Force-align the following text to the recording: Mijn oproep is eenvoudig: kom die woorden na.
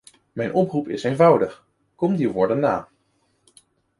Mijn 0.31 0.53
oproep 0.53 0.87
is 0.87 1.03
eenvoudig: 1.03 1.65
kom 1.95 2.15
die 2.15 2.29
woorden 2.29 2.59
na. 2.59 2.89